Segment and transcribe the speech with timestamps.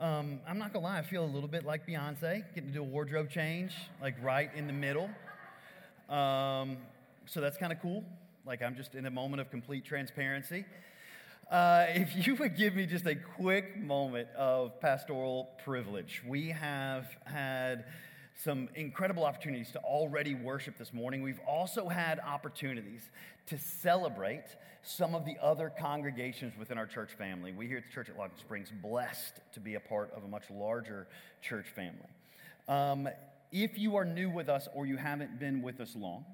[0.00, 2.80] Um, I'm not gonna lie, I feel a little bit like Beyonce, getting to do
[2.80, 5.10] a wardrobe change, like right in the middle.
[6.08, 6.78] Um,
[7.26, 8.02] so that's kind of cool.
[8.46, 10.64] Like I'm just in a moment of complete transparency.
[11.50, 17.04] Uh, if you would give me just a quick moment of pastoral privilege, we have
[17.26, 17.84] had
[18.42, 21.22] some incredible opportunities to already worship this morning.
[21.22, 23.02] We've also had opportunities
[23.46, 24.44] to celebrate
[24.82, 27.52] some of the other congregations within our church family.
[27.52, 30.28] We here at the church at Logan Springs, blessed to be a part of a
[30.28, 31.06] much larger
[31.42, 32.08] church family.
[32.66, 33.08] Um,
[33.52, 36.24] if you are new with us or you haven't been with us long,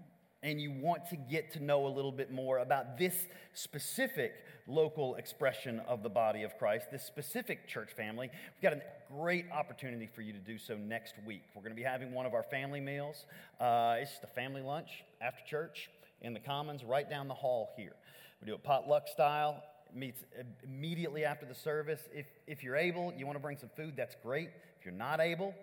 [0.47, 4.33] and you want to get to know a little bit more about this specific
[4.69, 8.83] local expression of the body of Christ, this specific church family, we've got a
[9.13, 11.43] great opportunity for you to do so next week.
[11.55, 13.27] We're going to be having one of our family meals.
[13.61, 15.91] Uh, it's just a family lunch after church
[16.23, 17.95] in the Commons right down the hall here.
[18.41, 19.65] We do it potluck style.
[19.89, 20.23] It meets
[20.63, 22.03] immediately after the service.
[22.15, 24.51] If, if you're able, you want to bring some food, that's great.
[24.79, 25.55] If you're not able,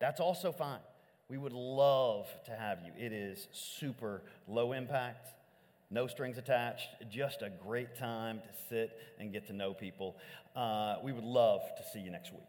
[0.00, 0.80] that's also fine.
[1.32, 2.92] We would love to have you.
[3.02, 5.30] It is super low impact,
[5.90, 10.18] no strings attached, just a great time to sit and get to know people.
[10.54, 12.42] Uh, we would love to see you next week.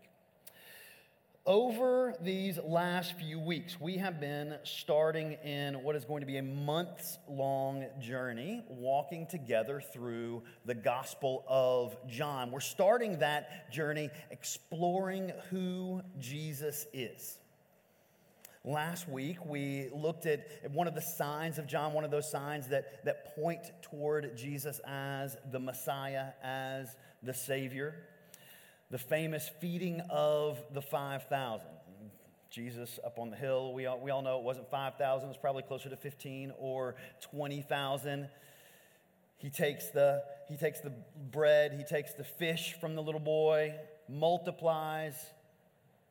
[1.45, 6.36] Over these last few weeks, we have been starting in what is going to be
[6.36, 12.52] a months long journey, walking together through the Gospel of John.
[12.52, 17.38] We're starting that journey exploring who Jesus is.
[18.66, 22.70] Last week, we looked at one of the signs of John, one of those signs
[22.70, 27.95] that, that point toward Jesus as the Messiah, as the Savior
[28.94, 31.66] the famous feeding of the 5,000.
[32.52, 35.36] Jesus up on the hill, we all, we all know it wasn't 5,000, it was
[35.36, 36.94] probably closer to 15 or
[37.31, 38.30] 20,000.
[39.39, 40.94] He takes, the, he takes the
[41.31, 43.73] bread, he takes the fish from the little boy,
[44.08, 45.16] multiplies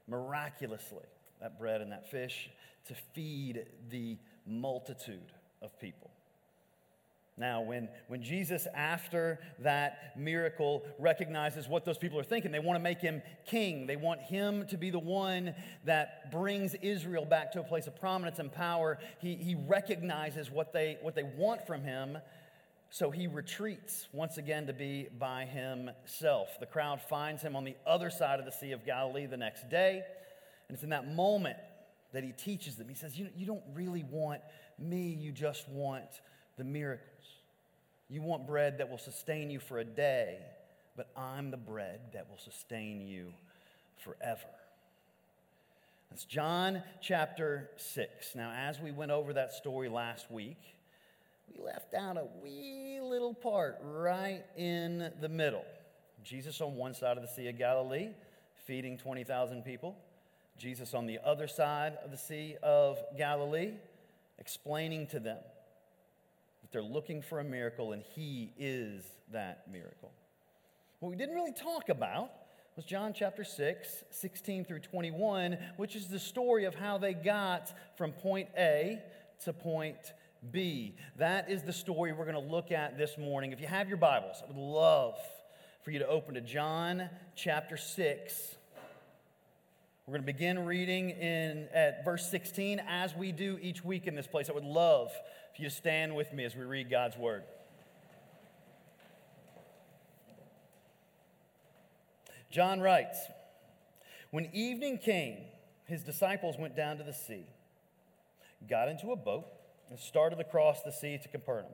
[0.09, 1.05] miraculously
[1.43, 2.51] that bread and that fish
[2.87, 6.11] to feed the multitude of people.
[7.39, 12.79] Now, when, when Jesus, after that miracle, recognizes what those people are thinking, they want
[12.79, 13.87] to make him king.
[13.87, 15.55] They want him to be the one
[15.87, 18.99] that brings Israel back to a place of prominence and power.
[19.19, 22.19] He, he recognizes what they, what they want from him,
[22.91, 26.61] so he retreats once again to be by himself.
[26.61, 29.71] The crowd finds him on the other side of the Sea of Galilee the next
[29.71, 30.03] day,
[30.73, 31.59] and it's in that moment
[32.15, 32.89] that he teaches them.
[32.89, 34.41] He says, You, you don't really want
[34.79, 36.23] me, you just want
[36.57, 37.09] the miracles.
[38.09, 40.39] You want bread that will sustain you for a day,
[40.97, 43.35] but I'm the bread that will sustain you
[44.03, 44.49] forever.
[46.09, 48.35] That's John chapter 6.
[48.35, 50.57] Now, as we went over that story last week,
[51.55, 55.67] we left out a wee little part right in the middle.
[56.25, 58.09] Jesus on one side of the Sea of Galilee,
[58.65, 59.99] feeding 20,000 people.
[60.63, 63.73] Jesus on the other side of the Sea of Galilee,
[64.39, 65.39] explaining to them
[66.61, 69.03] that they're looking for a miracle, and He is
[69.33, 70.13] that miracle.
[71.01, 72.31] What we didn't really talk about
[72.77, 77.73] was John chapter 6, 16 through 21, which is the story of how they got
[77.97, 79.01] from point A
[79.45, 80.13] to point
[80.53, 80.95] B.
[81.17, 83.51] That is the story we're going to look at this morning.
[83.51, 85.19] If you have your Bibles, I would love
[85.83, 88.55] for you to open to John chapter 6.
[90.13, 94.15] We're going to begin reading in at verse 16 as we do each week in
[94.15, 94.51] this place.
[94.51, 95.11] I would love
[95.55, 97.45] if you stand with me as we read God's word.
[102.51, 103.17] John writes
[104.31, 105.39] When evening came,
[105.87, 107.47] his disciples went down to the sea,
[108.69, 109.47] got into a boat,
[109.89, 111.73] and started across the sea to Capernaum.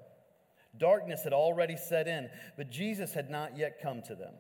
[0.79, 4.35] Darkness had already set in, but Jesus had not yet come to them.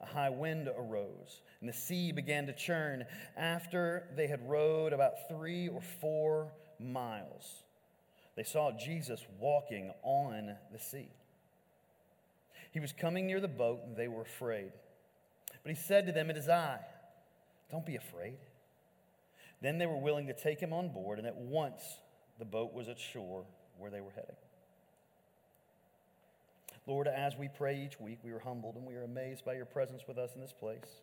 [0.00, 3.04] A high wind arose, and the sea began to churn
[3.36, 7.64] after they had rowed about three or four miles
[8.38, 11.08] they saw Jesus walking on the sea.
[12.70, 14.70] He was coming near the boat, and they were afraid.
[15.64, 16.78] But he said to them, It is I.
[17.68, 18.38] Don't be afraid.
[19.60, 21.82] Then they were willing to take him on board, and at once
[22.38, 23.44] the boat was at shore
[23.76, 24.36] where they were heading.
[26.88, 29.66] Lord, as we pray each week, we are humbled and we are amazed by your
[29.66, 31.02] presence with us in this place,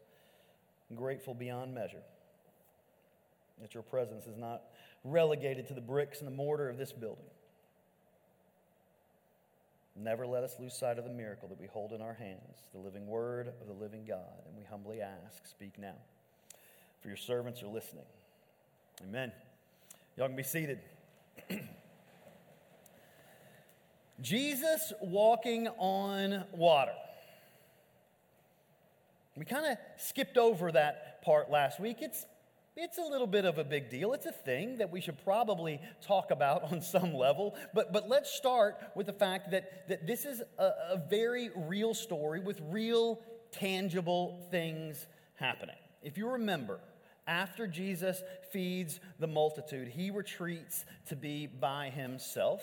[0.95, 2.01] grateful beyond measure
[3.61, 4.63] that your presence is not
[5.03, 7.23] relegated to the bricks and the mortar of this building.
[9.95, 12.79] Never let us lose sight of the miracle that we hold in our hands, the
[12.79, 14.41] living word of the living God.
[14.47, 15.95] And we humbly ask, speak now.
[16.99, 18.03] For your servants are listening.
[19.07, 19.31] Amen.
[20.17, 20.79] Y'all can be seated.
[24.21, 26.93] Jesus walking on water.
[29.35, 31.97] We kind of skipped over that part last week.
[31.99, 32.25] It's
[32.77, 34.11] it's a little bit of a big deal.
[34.11, 37.55] It's a thing that we should probably talk about on some level.
[37.73, 41.93] But, but let's start with the fact that, that this is a, a very real
[41.93, 43.21] story with real,
[43.51, 45.77] tangible things happening.
[46.03, 46.79] If you remember,
[47.27, 48.21] after Jesus
[48.51, 52.61] feeds the multitude, he retreats to be by himself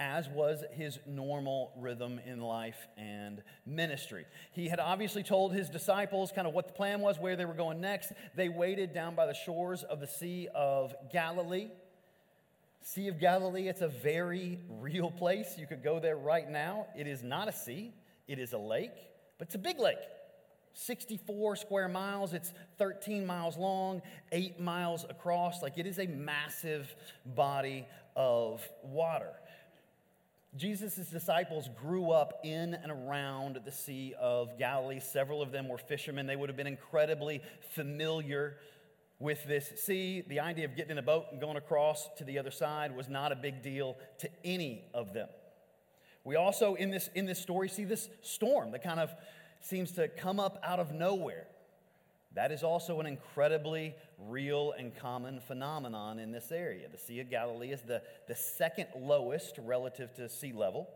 [0.00, 4.24] as was his normal rhythm in life and ministry.
[4.52, 7.54] He had obviously told his disciples kind of what the plan was, where they were
[7.54, 8.12] going next.
[8.34, 11.68] They waited down by the shores of the Sea of Galilee.
[12.82, 15.56] Sea of Galilee, it's a very real place.
[15.58, 16.86] You could go there right now.
[16.96, 17.92] It is not a sea,
[18.26, 18.96] it is a lake,
[19.38, 19.98] but it's a big lake.
[20.72, 22.32] 64 square miles.
[22.32, 24.00] It's 13 miles long,
[24.32, 25.62] 8 miles across.
[25.62, 26.94] Like it is a massive
[27.26, 27.86] body
[28.16, 29.32] of water.
[30.56, 34.98] Jesus' disciples grew up in and around the Sea of Galilee.
[34.98, 36.26] Several of them were fishermen.
[36.26, 38.56] They would have been incredibly familiar
[39.20, 40.24] with this sea.
[40.26, 43.08] The idea of getting in a boat and going across to the other side was
[43.08, 45.28] not a big deal to any of them.
[46.24, 49.14] We also, in this, in this story, see this storm that kind of
[49.60, 51.46] seems to come up out of nowhere.
[52.34, 56.88] That is also an incredibly real and common phenomenon in this area.
[56.88, 60.88] The Sea of Galilee is the, the second lowest relative to sea level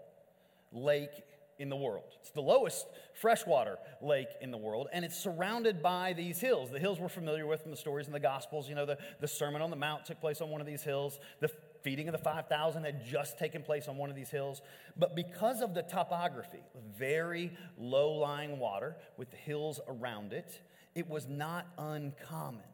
[0.71, 1.11] lake
[1.59, 2.05] in the world.
[2.21, 6.71] It's the lowest freshwater lake in the world, and it's surrounded by these hills.
[6.71, 8.69] The hills we're familiar with from the stories in the Gospels.
[8.69, 11.19] You know, the, the Sermon on the Mount took place on one of these hills.
[11.41, 11.51] The
[11.83, 14.63] feeding of the 5,000 had just taken place on one of these hills.
[14.97, 16.63] But because of the topography,
[16.97, 20.61] very low lying water with the hills around it,
[20.95, 22.65] it was not uncommon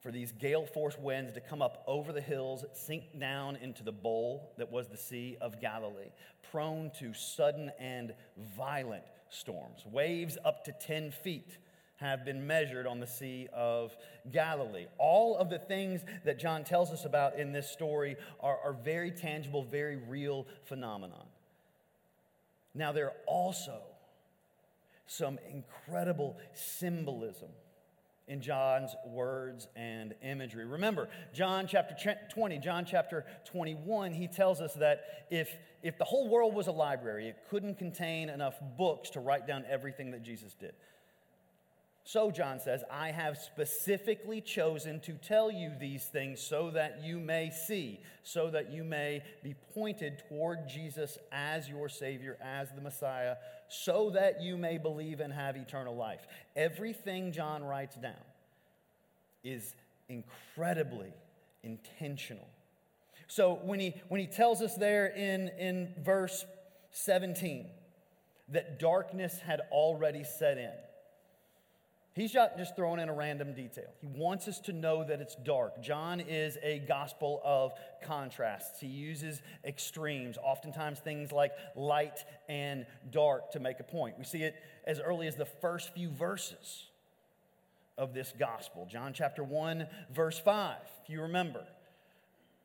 [0.00, 3.92] for these gale force winds to come up over the hills, sink down into the
[3.92, 6.12] bowl that was the Sea of Galilee,
[6.50, 8.14] prone to sudden and
[8.56, 9.84] violent storms.
[9.84, 11.58] Waves up to 10 feet
[11.96, 13.96] have been measured on the Sea of
[14.30, 14.86] Galilee.
[14.98, 19.10] All of the things that John tells us about in this story are, are very
[19.10, 21.26] tangible, very real phenomenon.
[22.72, 23.80] Now, there are also
[25.08, 27.48] some incredible symbolism
[28.28, 30.66] in John's words and imagery.
[30.66, 31.96] Remember, John chapter
[32.32, 35.50] 20, John chapter 21, he tells us that if,
[35.82, 39.64] if the whole world was a library, it couldn't contain enough books to write down
[39.68, 40.74] everything that Jesus did.
[42.08, 47.20] So, John says, I have specifically chosen to tell you these things so that you
[47.20, 52.80] may see, so that you may be pointed toward Jesus as your Savior, as the
[52.80, 53.34] Messiah,
[53.68, 56.26] so that you may believe and have eternal life.
[56.56, 58.14] Everything John writes down
[59.44, 59.74] is
[60.08, 61.12] incredibly
[61.62, 62.48] intentional.
[63.26, 66.46] So, when he, when he tells us there in, in verse
[66.90, 67.66] 17
[68.48, 70.72] that darkness had already set in,
[72.18, 73.92] He's not just throwing in a random detail.
[74.00, 75.80] He wants us to know that it's dark.
[75.80, 78.80] John is a gospel of contrasts.
[78.80, 84.18] He uses extremes, oftentimes things like light and dark, to make a point.
[84.18, 86.86] We see it as early as the first few verses
[87.96, 88.88] of this gospel.
[88.90, 90.74] John chapter 1, verse 5,
[91.04, 91.62] if you remember.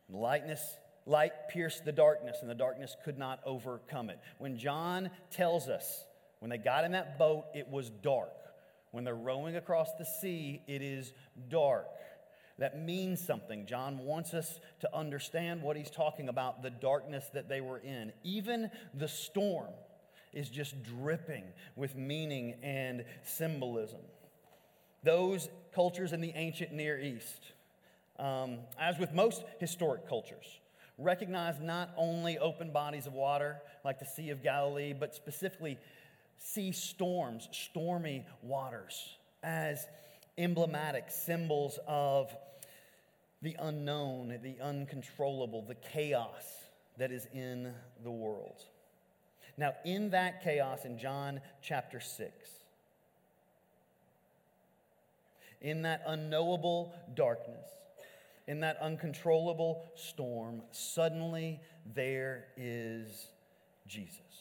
[0.10, 5.68] Lightness light pierced the darkness and the darkness could not overcome it when john tells
[5.68, 6.06] us
[6.40, 8.32] when they got in that boat it was dark
[8.94, 11.14] when they're rowing across the sea, it is
[11.50, 11.88] dark.
[12.60, 13.66] That means something.
[13.66, 18.14] John wants us to understand what he's talking about the darkness that they were in.
[18.24, 19.72] Even the storm
[20.32, 21.44] is just dripping
[21.76, 24.02] with meaning and symbolism.
[25.02, 27.52] Those cultures in the ancient Near East,
[28.20, 30.60] um, as with most historic cultures,
[31.00, 35.80] recognize not only open bodies of water like the Sea of Galilee, but specifically
[36.38, 39.86] sea storms, stormy waters, as
[40.38, 42.36] emblematic symbols of
[43.42, 46.44] the unknown, the uncontrollable, the chaos
[46.98, 47.74] that is in
[48.04, 48.64] the world.
[49.58, 52.50] Now, in that chaos, in John chapter 6,
[55.62, 57.68] in that unknowable darkness,
[58.48, 61.62] in that uncontrollable storm, suddenly
[61.94, 63.28] there is
[63.88, 64.33] Jesus.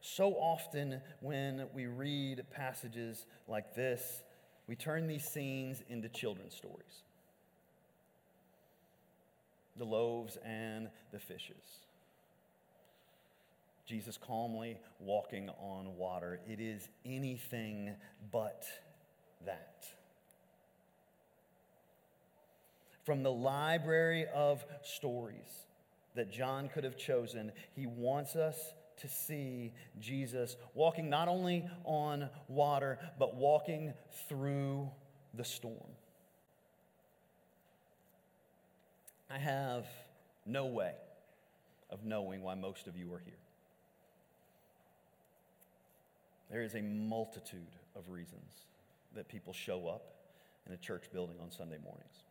[0.00, 4.22] So often, when we read passages like this,
[4.66, 7.02] we turn these scenes into children's stories
[9.76, 11.86] the loaves and the fishes.
[13.86, 16.40] Jesus calmly walking on water.
[16.46, 17.94] It is anything
[18.32, 18.64] but
[19.46, 19.86] that.
[23.04, 25.66] From the library of stories
[26.14, 32.28] that John could have chosen, he wants us to see Jesus walking not only on
[32.48, 33.94] water, but walking
[34.28, 34.90] through
[35.34, 35.90] the storm.
[39.30, 39.86] I have
[40.46, 40.94] no way
[41.90, 43.34] of knowing why most of you are here.
[46.50, 47.60] There is a multitude
[47.94, 48.52] of reasons
[49.14, 50.14] that people show up
[50.66, 52.24] in a church building on Sunday mornings.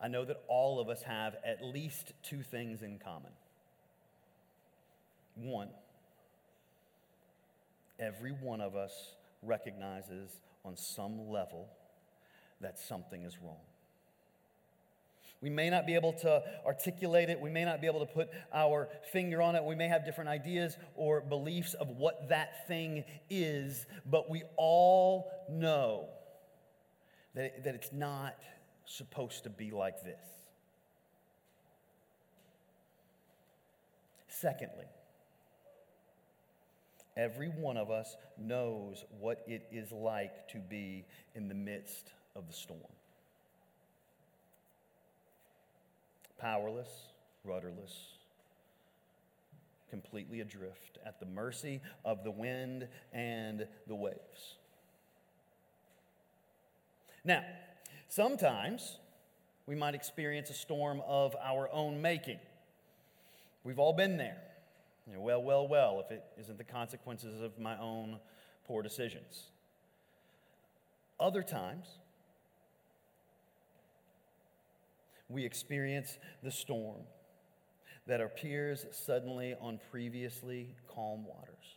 [0.00, 3.32] I know that all of us have at least two things in common.
[5.36, 5.68] One,
[8.00, 8.92] every one of us
[9.42, 11.68] recognizes on some level
[12.60, 13.60] that something is wrong.
[15.42, 17.38] We may not be able to articulate it.
[17.38, 19.62] We may not be able to put our finger on it.
[19.62, 25.30] We may have different ideas or beliefs of what that thing is, but we all
[25.50, 26.08] know
[27.34, 28.34] that, that it's not
[28.86, 30.24] supposed to be like this.
[34.28, 34.86] Secondly,
[37.16, 41.04] every one of us knows what it is like to be
[41.34, 42.80] in the midst of the storm.
[46.38, 46.88] powerless,
[47.44, 48.12] rudderless,
[49.90, 54.56] completely adrift at the mercy of the wind and the waves.
[57.24, 57.44] Now,
[58.08, 58.98] sometimes
[59.66, 62.38] we might experience a storm of our own making.
[63.64, 64.36] We've all been there.
[65.06, 68.18] You know, well, well, well, if it isn't the consequences of my own
[68.66, 69.44] poor decisions.
[71.20, 71.86] Other times,
[75.28, 77.02] we experience the storm
[78.06, 81.76] that appears suddenly on previously calm waters.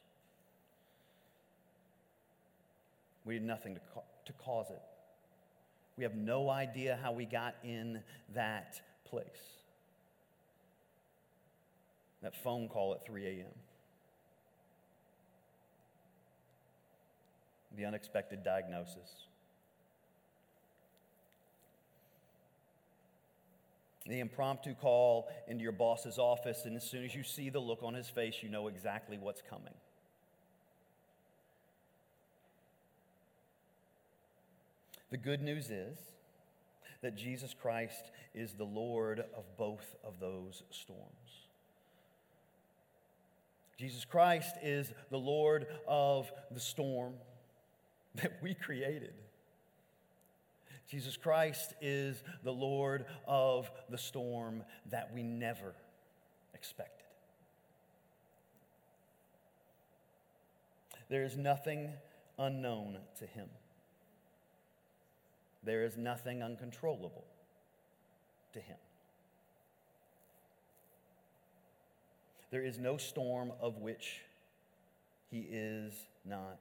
[3.26, 4.82] We did nothing to, ca- to cause it.
[5.98, 8.02] We have no idea how we got in
[8.34, 9.59] that place.
[12.22, 13.46] That phone call at 3 a.m.
[17.78, 19.28] The unexpected diagnosis.
[24.10, 27.84] the impromptu call into your boss's office, and as soon as you see the look
[27.84, 29.74] on his face, you know exactly what's coming.
[35.12, 35.98] The good news is
[37.02, 41.49] that Jesus Christ is the Lord of both of those storms.
[43.80, 47.14] Jesus Christ is the Lord of the storm
[48.16, 49.14] that we created.
[50.90, 55.76] Jesus Christ is the Lord of the storm that we never
[56.54, 57.06] expected.
[61.08, 61.94] There is nothing
[62.38, 63.48] unknown to him.
[65.64, 67.24] There is nothing uncontrollable
[68.52, 68.78] to him.
[72.52, 74.22] There is no storm of which
[75.30, 75.94] he is
[76.26, 76.60] not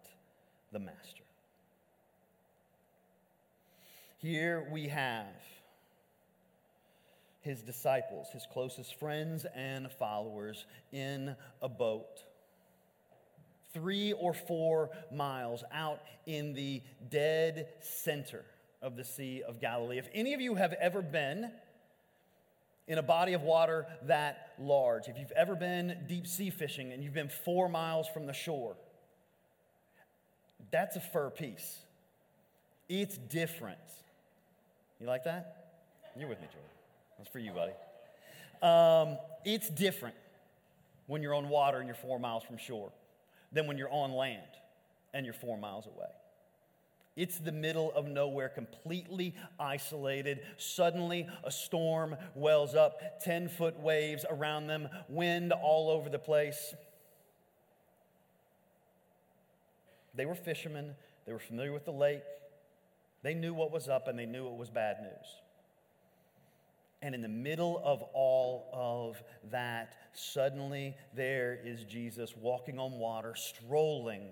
[0.73, 1.25] the master.
[4.19, 5.27] Here we have
[7.41, 12.25] his disciples, his closest friends and followers, in a boat.
[13.73, 18.45] Three or four miles out in the dead center
[18.83, 19.99] of the Sea of Galilee.
[19.99, 21.51] If any of you have ever been
[22.89, 27.05] in a body of water that large, if you've ever been deep sea fishing and
[27.05, 28.75] you've been four miles from the shore,
[30.73, 31.79] that's a fur piece.
[32.89, 33.79] It's different
[35.01, 35.71] you like that?
[36.19, 36.71] You're with me, Jordan.
[37.19, 37.73] That's for you, buddy.
[38.63, 40.17] Um, it's different
[41.07, 42.91] when you're on water and you're four miles from shore
[43.53, 44.43] than when you're on land
[45.15, 46.09] and you're four miles away.
[47.19, 50.39] It's the middle of nowhere, completely isolated.
[50.57, 56.75] Suddenly, a storm wells up, 10 foot waves around them, wind all over the place.
[60.15, 60.95] They were fishermen,
[61.27, 62.23] they were familiar with the lake,
[63.25, 65.43] they knew what was up and they knew it was bad news.
[67.03, 69.21] And in the middle of all of
[69.51, 74.29] that, suddenly there is Jesus walking on water, strolling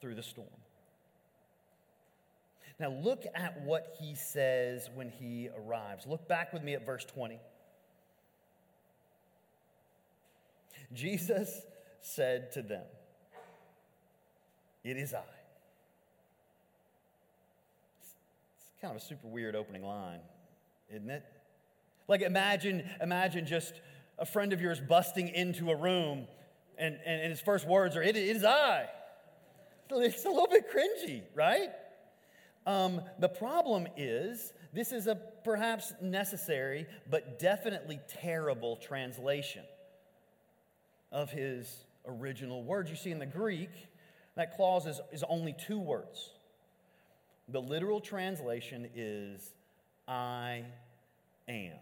[0.00, 0.59] through the storm.
[2.80, 6.06] Now, look at what he says when he arrives.
[6.06, 7.38] Look back with me at verse 20.
[10.94, 11.60] Jesus
[12.00, 12.84] said to them,
[14.82, 15.18] It is I.
[18.00, 18.14] It's
[18.80, 20.20] kind of a super weird opening line,
[20.88, 21.22] isn't it?
[22.08, 23.74] Like imagine, imagine just
[24.18, 26.26] a friend of yours busting into a room
[26.78, 28.86] and, and, his first words are, it is I.
[29.90, 31.68] It's a little bit cringy, right?
[32.66, 39.64] Um, the problem is, this is a perhaps necessary but definitely terrible translation
[41.10, 42.90] of his original words.
[42.90, 43.70] You see, in the Greek,
[44.36, 46.30] that clause is, is only two words.
[47.48, 49.54] The literal translation is,
[50.06, 50.64] I
[51.48, 51.72] am.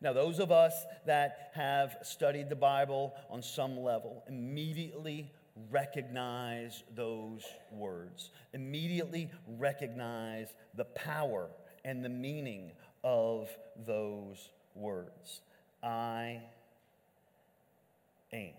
[0.00, 0.74] Now, those of us
[1.06, 5.32] that have studied the Bible on some level immediately
[5.70, 11.48] recognize those words, immediately recognize the power
[11.84, 13.48] and the meaning of
[13.86, 15.40] those words.
[15.82, 16.40] I
[18.32, 18.50] am.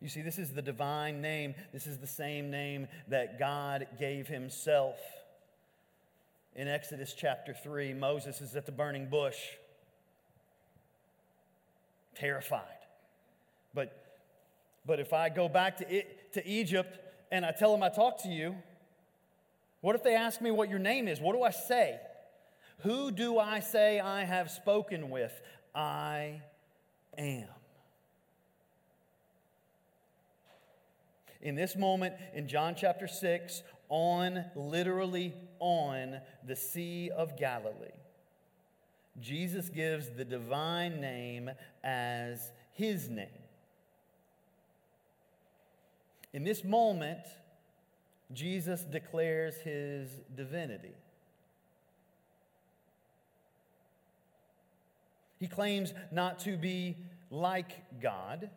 [0.00, 1.54] You see, this is the divine name.
[1.72, 4.98] This is the same name that God gave himself.
[6.54, 9.38] In Exodus chapter 3, Moses is at the burning bush,
[12.14, 12.73] terrified.
[13.74, 14.00] But,
[14.86, 16.02] but if I go back to,
[16.32, 16.98] to Egypt
[17.30, 18.54] and I tell them I talked to you,
[19.80, 21.20] what if they ask me what your name is?
[21.20, 22.00] What do I say?
[22.80, 25.32] Who do I say I have spoken with?
[25.74, 26.40] I
[27.18, 27.48] am.
[31.42, 37.88] In this moment in John chapter 6, on, literally on the Sea of Galilee,
[39.20, 41.50] Jesus gives the divine name
[41.82, 43.43] as his name.
[46.34, 47.20] In this moment,
[48.32, 50.96] Jesus declares his divinity.
[55.38, 56.96] He claims not to be
[57.30, 58.50] like God,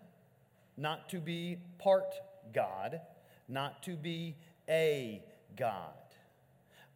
[0.75, 2.15] not to be part
[2.51, 3.00] God,
[3.48, 4.36] not to be
[4.67, 5.22] a
[5.55, 5.93] God.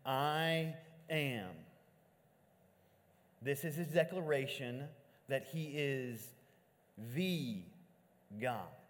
[0.03, 0.73] I
[1.11, 1.51] am.
[3.43, 4.85] This is his declaration
[5.27, 6.27] that he is
[7.13, 7.59] the
[8.41, 8.80] God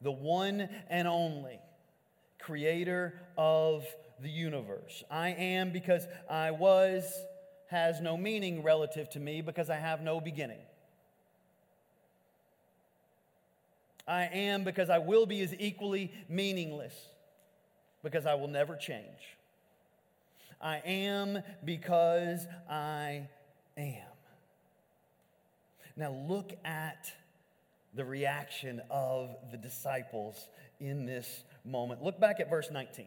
[0.00, 1.58] the one and only
[2.38, 3.84] creator of
[4.20, 5.04] the universe.
[5.10, 7.04] I am because I was
[7.68, 10.58] has no meaning relative to me because I have no beginning.
[14.08, 16.94] I am because I will be is equally meaningless
[18.02, 19.36] because I will never change.
[20.60, 23.28] I am because I
[23.76, 24.02] am.
[25.96, 27.12] Now look at
[27.94, 30.48] the reaction of the disciples
[30.80, 32.02] in this moment.
[32.02, 33.06] Look back at verse 19.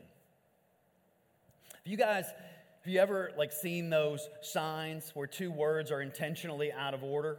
[1.86, 6.72] If you guys, have you ever like seen those signs where two words are intentionally
[6.72, 7.38] out of order,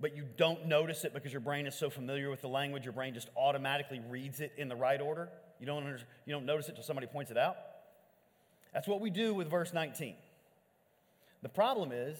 [0.00, 2.92] but you don't notice it because your brain is so familiar with the language, your
[2.92, 5.28] brain just automatically reads it in the right order?
[5.60, 7.56] You don't, under, you don't notice it until somebody points it out?
[8.72, 10.14] That's what we do with verse 19.
[11.42, 12.18] The problem is,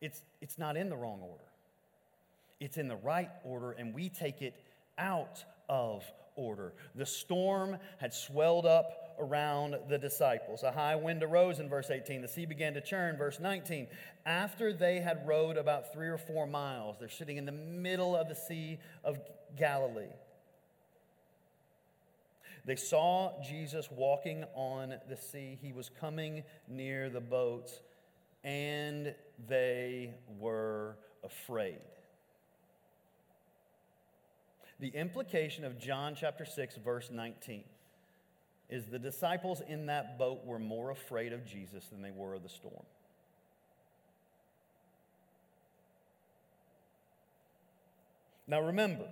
[0.00, 1.49] it's, it's not in the wrong order
[2.60, 4.54] it's in the right order, and we take it
[4.98, 6.04] out of
[6.36, 6.74] order.
[6.94, 10.62] The storm had swelled up around the disciples.
[10.62, 12.22] A high wind arose in verse 18.
[12.22, 13.16] The sea began to churn.
[13.16, 13.86] Verse 19.
[14.24, 18.28] After they had rowed about three or four miles, they're sitting in the middle of
[18.28, 19.18] the Sea of
[19.56, 20.12] Galilee.
[22.64, 25.58] They saw Jesus walking on the sea.
[25.60, 27.80] He was coming near the boats,
[28.44, 29.14] and
[29.48, 31.80] they were afraid.
[34.80, 37.64] The implication of John chapter 6, verse 19
[38.70, 42.42] is the disciples in that boat were more afraid of Jesus than they were of
[42.42, 42.84] the storm.
[48.46, 49.04] Now remember,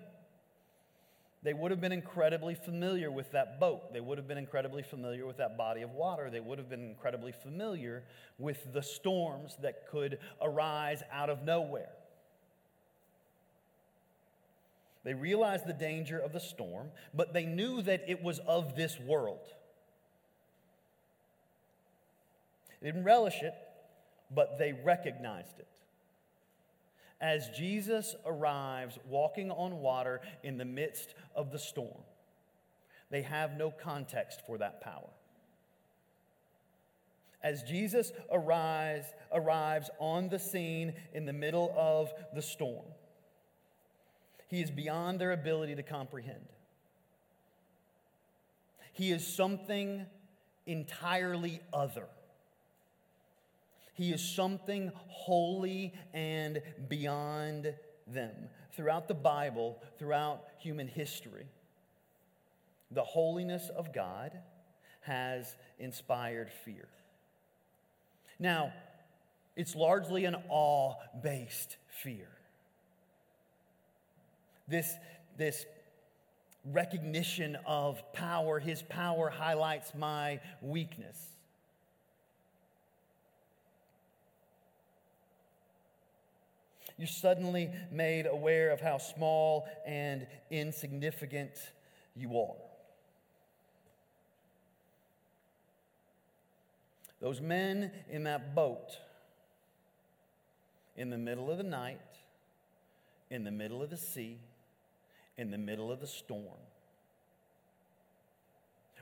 [1.43, 3.93] they would have been incredibly familiar with that boat.
[3.93, 6.31] They would have been incredibly familiar with that body of water.
[6.31, 8.05] They would have been incredibly familiar
[8.39, 11.91] with the storms that could arise out of nowhere.
[15.09, 19.01] They realized the danger of the storm, but they knew that it was of this
[19.01, 19.41] world.
[22.83, 23.55] They didn't relish it,
[24.31, 25.67] but they recognized it.
[27.23, 32.03] As Jesus arrives walking on water in the midst of the storm,
[33.09, 35.09] they have no context for that power.
[37.43, 42.85] As Jesus arrives, arrives on the scene in the middle of the storm,
[44.49, 46.49] he is beyond their ability to comprehend.
[48.93, 50.07] He is something
[50.67, 52.09] entirely other.
[53.93, 57.75] He is something holy and beyond
[58.07, 58.35] them.
[58.73, 61.47] Throughout the Bible, throughout human history,
[62.91, 64.39] the holiness of God
[65.01, 66.89] has inspired fear.
[68.39, 68.73] Now,
[69.57, 72.38] it's largely an awe based fear
[74.69, 74.93] this,
[75.37, 75.65] this
[76.65, 78.59] recognition of power.
[78.59, 81.19] His power highlights my weakness.
[86.99, 91.53] You're suddenly made aware of how small and insignificant
[92.17, 92.57] you are.
[97.21, 98.99] Those men in that boat
[100.97, 102.01] in the middle of the night,
[103.31, 104.41] in the middle of the sea,
[105.39, 106.61] in the middle of the storm,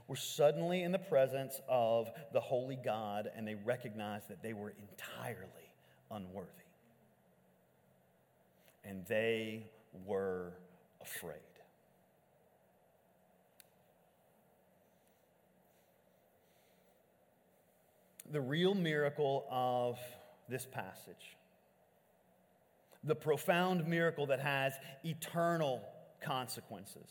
[0.07, 4.73] were suddenly in the presence of the holy God and they recognized that they were
[4.79, 5.73] entirely
[6.13, 6.51] unworthy.
[8.85, 9.67] And they
[10.07, 10.53] were
[11.03, 11.41] afraid.
[18.33, 19.99] the real miracle of
[20.49, 21.37] this passage,
[23.05, 25.83] the profound miracle that has eternal
[26.21, 27.11] consequences,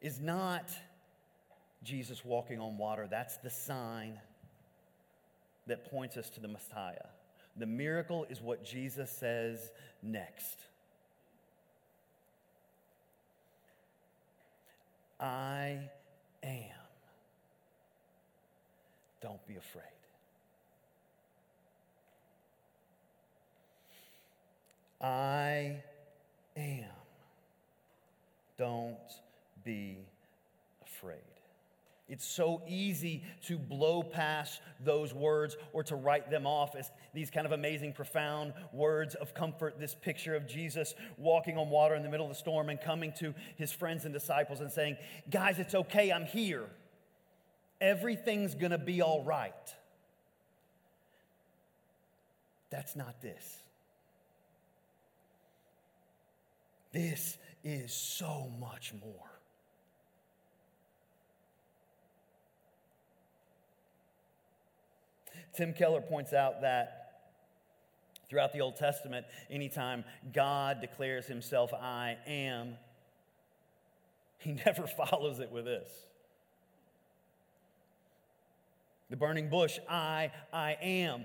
[0.00, 0.70] is not
[1.82, 3.06] Jesus walking on water.
[3.10, 4.18] That's the sign
[5.66, 7.06] that points us to the Messiah.
[7.56, 9.70] The miracle is what Jesus says
[10.02, 10.58] next.
[15.18, 15.90] I
[16.42, 16.70] am.
[19.20, 19.84] Don't be afraid.
[25.00, 25.82] I
[26.56, 26.84] am.
[28.58, 28.96] Don't
[29.64, 29.98] be
[30.84, 31.18] afraid.
[32.08, 37.30] It's so easy to blow past those words or to write them off as these
[37.30, 39.78] kind of amazing, profound words of comfort.
[39.78, 43.12] This picture of Jesus walking on water in the middle of the storm and coming
[43.20, 44.96] to his friends and disciples and saying,
[45.30, 46.66] Guys, it's okay, I'm here
[47.80, 49.52] everything's to be all right.
[52.70, 53.58] That's not this.
[56.92, 59.30] This is so much more.
[65.54, 67.00] Tim Keller points out that
[68.28, 72.76] throughout the Old Testament, anytime God declares himself, I am,
[74.38, 75.88] he never follows it with this.
[79.10, 81.24] The burning bush, I, I am.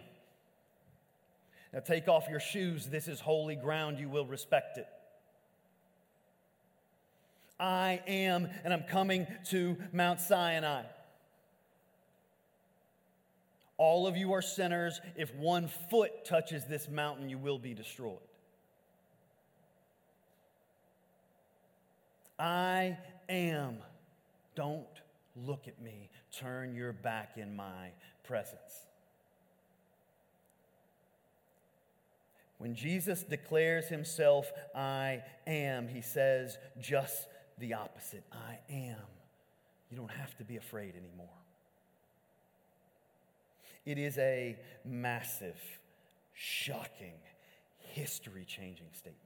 [1.71, 2.87] Now take off your shoes.
[2.87, 3.99] This is holy ground.
[3.99, 4.87] You will respect it.
[7.59, 10.83] I am, and I'm coming to Mount Sinai.
[13.77, 15.01] All of you are sinners.
[15.15, 18.17] If one foot touches this mountain, you will be destroyed.
[22.39, 22.97] I
[23.29, 23.77] am.
[24.55, 24.85] Don't
[25.35, 26.09] look at me.
[26.31, 27.91] Turn your back in my
[28.23, 28.87] presence.
[32.57, 38.97] When Jesus declares himself, I am, he says just the opposite I am.
[39.89, 41.29] You don't have to be afraid anymore.
[43.85, 45.59] It is a massive,
[46.33, 47.13] shocking,
[47.77, 49.19] history changing statement.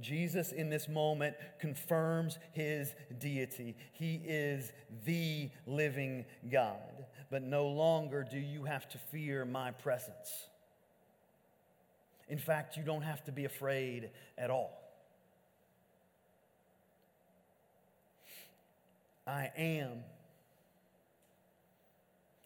[0.00, 3.76] Jesus, in this moment, confirms his deity.
[3.92, 4.72] He is
[5.04, 7.06] the living God.
[7.30, 10.48] But no longer do you have to fear my presence.
[12.28, 14.78] In fact, you don't have to be afraid at all.
[19.26, 20.04] I am.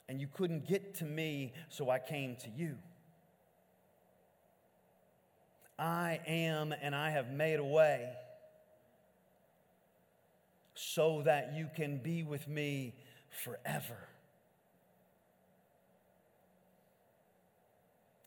[0.08, 2.76] And you couldn't get to me, so I came to you.
[5.78, 8.10] I am and I have made a way
[10.74, 12.94] so that you can be with me
[13.44, 13.96] forever.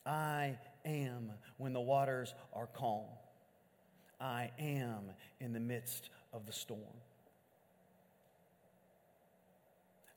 [0.06, 3.06] I am when the waters are calm.
[4.20, 6.80] I am in the midst of the storm.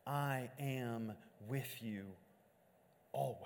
[0.07, 1.13] I am
[1.49, 2.05] with you
[3.13, 3.39] always.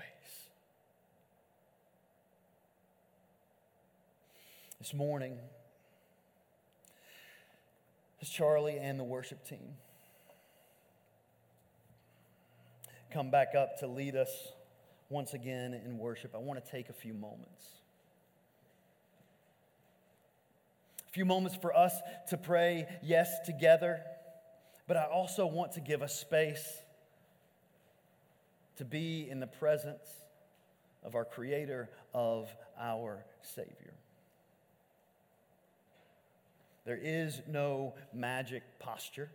[4.78, 5.38] This morning,
[8.20, 9.76] as Charlie and the worship team
[13.10, 14.52] come back up to lead us
[15.12, 17.66] once again in worship, I want to take a few moments.
[21.08, 21.92] A few moments for us
[22.30, 24.00] to pray, yes, together,
[24.88, 26.66] but I also want to give us space
[28.76, 30.08] to be in the presence
[31.04, 32.48] of our Creator, of
[32.80, 33.92] our Savior.
[36.86, 39.30] There is no magic posture.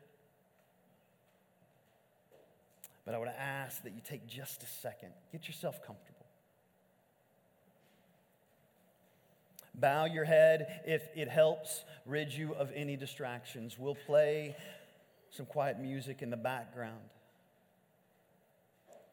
[3.08, 6.26] But I would ask that you take just a second, get yourself comfortable.
[9.74, 13.80] Bow your head if it helps rid you of any distractions.
[13.80, 14.58] We'll play
[15.30, 17.00] some quiet music in the background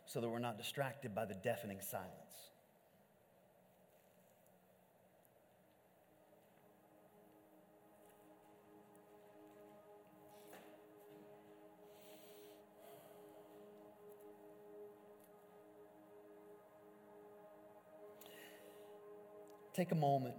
[0.06, 2.10] so that we're not distracted by the deafening silence.
[19.84, 20.34] Take a moment,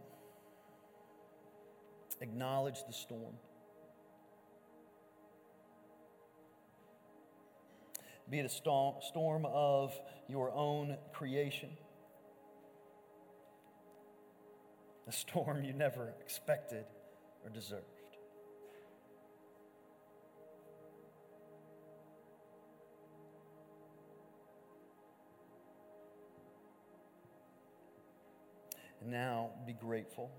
[2.20, 3.36] acknowledge the storm.
[8.28, 9.94] Be it a storm of
[10.28, 11.70] your own creation,
[15.08, 16.86] a storm you never expected
[17.44, 17.95] or deserved.
[29.06, 30.32] Now be grateful.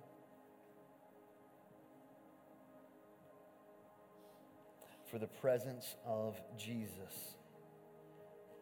[5.11, 7.37] For the presence of Jesus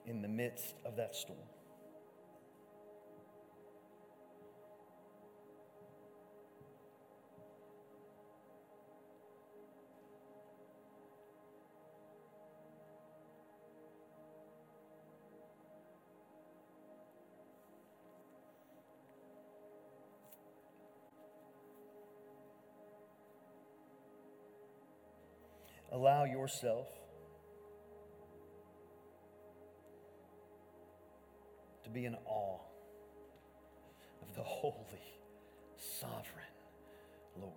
[0.07, 1.38] in the midst of that storm.
[26.45, 26.89] Yourself
[31.83, 32.61] to be in awe
[34.21, 34.77] of the holy,
[35.79, 36.45] sovereign
[37.41, 37.53] Lord.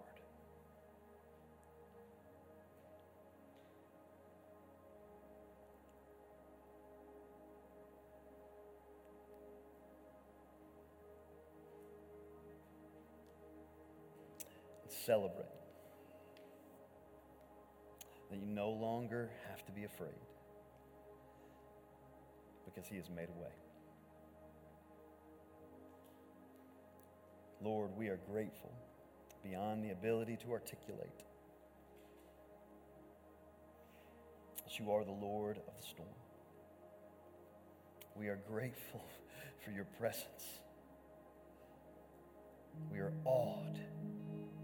[15.06, 15.67] celebrate
[18.58, 20.26] no longer have to be afraid
[22.66, 23.52] because He has made a way.
[27.62, 28.74] Lord, we are grateful
[29.44, 31.24] beyond the ability to articulate
[34.64, 36.10] that you are the Lord of the storm.
[38.16, 39.06] We are grateful
[39.64, 40.46] for your presence.
[42.92, 43.80] We are awed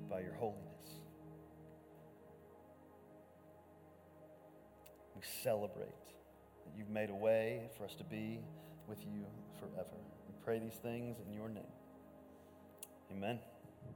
[0.10, 0.73] by your holiness.
[5.42, 5.88] Celebrate
[6.66, 8.40] that you've made a way for us to be
[8.88, 9.26] with you
[9.60, 9.98] forever.
[10.28, 11.64] We pray these things in your name.
[13.12, 13.40] Amen.